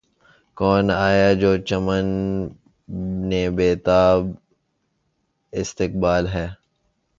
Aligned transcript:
کون 0.57 0.85
آیا‘ 1.05 1.29
جو 1.41 1.51
چمن 1.67 2.07
بے 3.55 3.69
تابِ 3.85 4.23
استقبال 5.53 6.23
ہے! 6.35 6.47